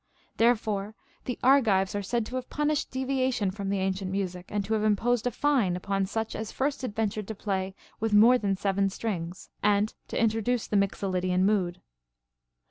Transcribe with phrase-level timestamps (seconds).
[0.37, 0.95] Therefore
[1.25, 4.83] the Argives are said to have punislied deviation from the ancient music, and to have
[4.83, 9.51] imposed a fine upon such as first adventured to play with more than seven strings,
[9.61, 11.81] and to introduce the Mixolydian mood.